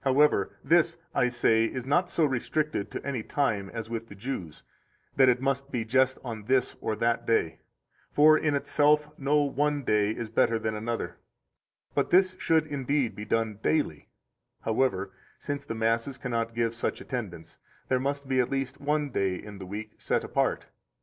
[0.00, 4.14] 85 However, this, I say, is not so restricted to any time, as with the
[4.14, 4.62] Jews,
[5.16, 7.60] that it must be just on this or that day;
[8.10, 11.18] for in itself no one day is better than another;
[11.94, 14.08] but this should indeed be done daily;
[14.62, 17.58] however, since the masses cannot give such attendance,
[17.88, 20.64] there must be at least one day in the week set apart.